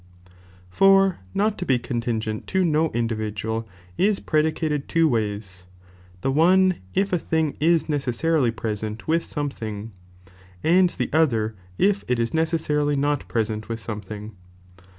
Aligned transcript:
For 0.71 1.19
oot 1.37 1.57
to 1.59 1.63
be 1.67 1.77
contingent 1.77 2.47
to 2.47 2.65
no 2.65 2.89
individual, 2.89 3.69
is 3.99 4.19
pre 4.19 4.41
dictled 4.41 4.87
two 4.87 5.07
ways, 5.07 5.67
the 6.21 6.31
one 6.31 6.77
if 6.95 7.13
a 7.13 7.19
thing 7.19 7.55
is 7.59 7.87
necessarily 7.87 8.51
pitaiStiXne 8.51 8.95
^ 8.95 8.95
prea^t 8.97 9.05
with 9.07 9.23
something, 9.25 9.91
and 10.63 10.89
the 10.89 11.13
other 11.13 11.55
if 11.77 12.03
it 12.07 12.17
is 12.17 12.31
ks"»e1> 12.31 12.33
'n 12.33 12.39
'"o 12.39 12.41
necessarily 12.41 12.95
not 12.95 13.27
present 13.27 13.69
with 13.69 13.79
something. 13.79 14.35